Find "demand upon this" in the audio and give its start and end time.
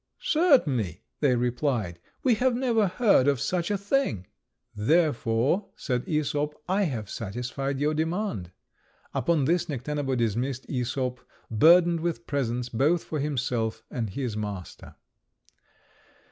7.93-9.65